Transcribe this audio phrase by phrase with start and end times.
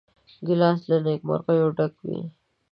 [0.45, 2.19] ګیلاس له نیکمرغیو ډک وي.